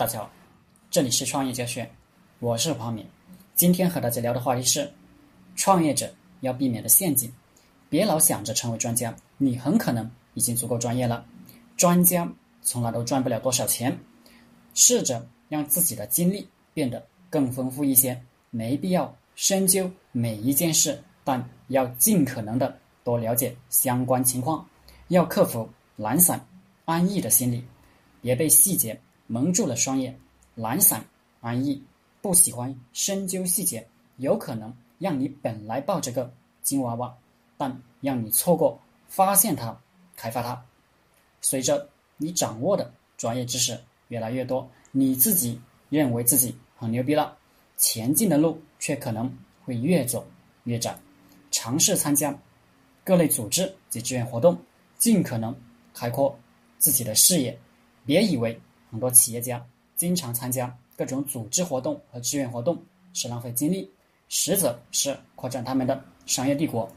[0.00, 0.30] 大家好，
[0.90, 1.86] 这里是创业教学，
[2.38, 3.06] 我是黄敏。
[3.54, 4.90] 今天和大家聊的话题是
[5.56, 7.30] 创业者要避免的陷阱。
[7.90, 11.26] 别老想着成为专家，你很可能已经足够专业了。
[11.76, 12.26] 专家
[12.62, 13.94] 从来都赚不了多少钱。
[14.72, 22.74] 试着让自己的经历变得更丰富一些，没必要深究每一件事，但要尽可能的
[23.04, 24.66] 多了解相关情况。
[25.08, 26.42] 要克服懒散、
[26.86, 27.62] 安逸的心理，
[28.22, 28.98] 别被细节。
[29.30, 30.18] 蒙住了双眼，
[30.56, 31.04] 懒散
[31.40, 31.80] 安逸，
[32.20, 37.16] 不喜欢深究细节，有可能让你本来抱着个金娃娃，
[37.56, 38.76] 但让你错过
[39.06, 39.80] 发现它、
[40.16, 40.60] 开发它。
[41.40, 45.60] 随着你掌握的专业知识越来越多，你自己
[45.90, 47.38] 认为自己很牛逼了，
[47.76, 49.32] 前进的路却可能
[49.64, 50.26] 会越走
[50.64, 50.98] 越窄。
[51.52, 52.36] 尝试参加
[53.04, 54.60] 各类组织及志愿活动，
[54.98, 55.54] 尽可能
[55.94, 56.36] 开阔
[56.78, 57.56] 自己的视野，
[58.04, 58.60] 别以为。
[58.90, 59.64] 很多企业家
[59.96, 62.82] 经常参加各种组织活动和志愿活动，
[63.12, 63.90] 是浪费精力，
[64.28, 66.90] 实则是扩展他们的商业帝国。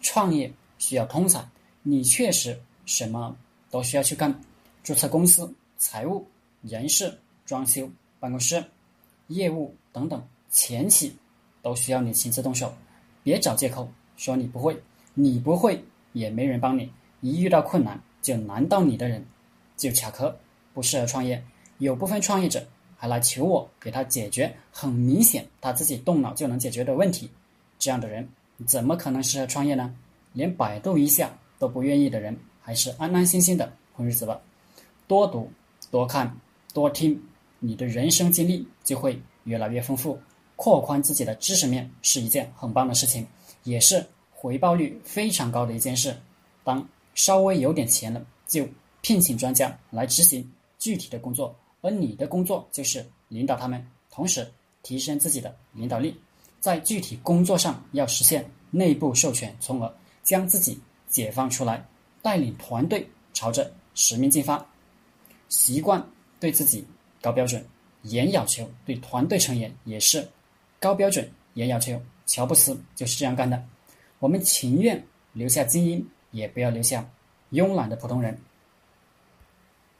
[0.00, 1.46] 创业需要通才，
[1.82, 3.34] 你确实什么
[3.70, 4.38] 都需要去干，
[4.82, 6.26] 注册公司、财务、
[6.62, 8.62] 人事、装修、办公室、
[9.28, 11.16] 业务等等，前期
[11.62, 12.74] 都需要你亲自动手，
[13.22, 14.78] 别找借口说你不会，
[15.14, 19.24] 你不会也没人帮你，一遇到困难就难到你的人
[19.76, 20.36] 就卡壳。
[20.74, 21.42] 不适合创业，
[21.78, 22.62] 有部分创业者
[22.96, 27.30] 还来求我给他解决很明显他自己动脑就能解决的问题，
[27.78, 28.28] 这样的人
[28.66, 29.94] 怎么可能适合创业呢？
[30.32, 34.40] 连百度一下都不愿意的人，还是安安心心的混日子吧。
[35.06, 35.48] 多读、
[35.90, 36.36] 多看、
[36.72, 37.18] 多听，
[37.60, 40.18] 你的人生经历就会越来越丰富。
[40.56, 43.26] 扩宽自己的知识面是一件很棒的事情，
[43.64, 46.16] 也是回报率非常高的一件事。
[46.62, 48.66] 当稍微有点钱了，就
[49.02, 50.48] 聘请专家来执行。
[50.84, 54.46] 具体的工作，而你的工作就是领导他们，同时
[54.82, 56.14] 提升自己的领导力。
[56.60, 59.90] 在具体工作上要实现内部授权，从而
[60.22, 60.78] 将自己
[61.08, 61.82] 解放出来，
[62.20, 64.62] 带领团队朝着使命进发。
[65.48, 66.06] 习惯
[66.38, 66.86] 对自己
[67.22, 67.66] 高标准、
[68.02, 70.28] 严要求，对团队成员也是
[70.78, 71.98] 高标准、严要求。
[72.26, 73.64] 乔布斯就是这样干的。
[74.18, 75.02] 我们情愿
[75.32, 77.10] 留下精英，也不要留下
[77.52, 78.38] 慵懒的普通人。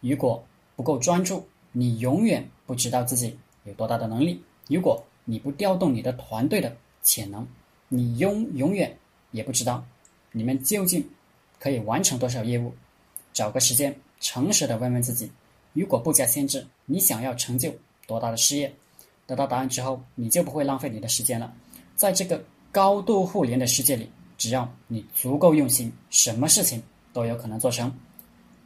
[0.01, 0.47] 如果
[0.77, 4.43] 不够专注，你永远不知道自己有多大的能力。
[4.69, 7.47] 如果你不调动你的团队的潜能，
[7.89, 8.97] 你永永远
[9.31, 9.85] 也不知道
[10.33, 11.07] 你们究竟
[11.59, 12.73] 可以完成多少业务。
[13.33, 15.31] 找个时间，诚实的问问自己：
[15.73, 17.75] 如果不加限制，你想要成就
[18.07, 18.73] 多大的事业？
[19.27, 21.53] 得到答案之后，你就不会浪费你的时间了。
[21.97, 27.93] 在这个高度互联的世界里，只要你足够用心，什么事情都有可能做成。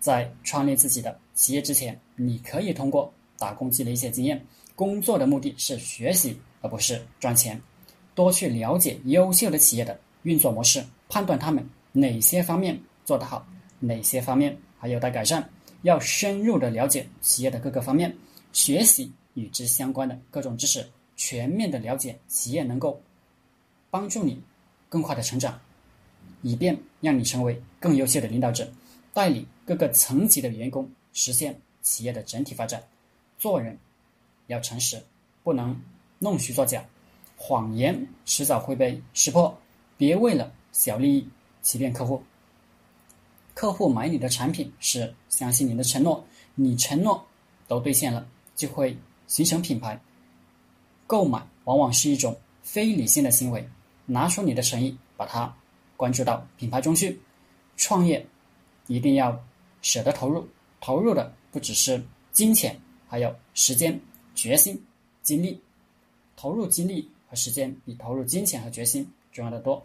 [0.00, 4.44] 在创立自己的企业之前，你可以通过打工积累一些经验。
[4.74, 7.60] 工作的目的是学习，而不是赚钱。
[8.12, 13.46] 多去了解优秀的企业的运作模式，判断他们哪些方面做得好，
[13.78, 15.48] 哪些方面还有待改善。
[15.82, 18.12] 要深入的了解企业的各个方面，
[18.52, 20.84] 学习与之相关的各种知识，
[21.14, 23.00] 全面的了解企业，能够
[23.90, 24.42] 帮助你
[24.88, 25.56] 更快的成长，
[26.42, 28.68] 以便让你成为更优秀的领导者。
[29.14, 32.82] 带领各个层级的员工实现企业的整体发展。
[33.38, 33.78] 做人
[34.46, 35.02] 要诚实，
[35.42, 35.80] 不能
[36.18, 36.84] 弄虚作假，
[37.36, 39.56] 谎言迟早会被识破。
[39.96, 41.28] 别为了小利益
[41.62, 42.22] 欺骗客户。
[43.54, 46.24] 客户买你的产品是相信你的承诺，
[46.54, 47.26] 你承诺
[47.66, 48.96] 都兑现了，就会
[49.26, 50.00] 形成品牌。
[51.06, 53.68] 购买往往是一种非理性的行为，
[54.06, 55.56] 拿出你的诚意，把它
[55.96, 57.20] 关注到品牌中去。
[57.76, 58.26] 创业。
[58.90, 59.38] 一定要
[59.82, 60.48] 舍得投入，
[60.80, 62.02] 投入的不只是
[62.32, 62.78] 金钱，
[63.08, 64.00] 还有时间、
[64.34, 64.80] 决心、
[65.22, 65.60] 精力。
[66.36, 69.84] 投入精力和时间比投入金钱和决心重要的多。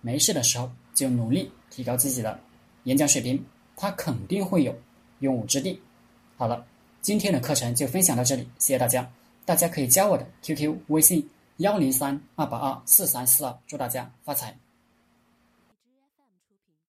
[0.00, 2.38] 没事的时候就努力提高自己的
[2.84, 3.44] 演讲水平，
[3.76, 4.72] 他肯定会有
[5.18, 5.80] 用武之地。
[6.36, 6.64] 好了，
[7.00, 9.10] 今天的课程就分享到这里，谢谢大家。
[9.44, 14.56] 大家可以加我的 QQ 微信幺零三二八二四三四二，祝大家发财。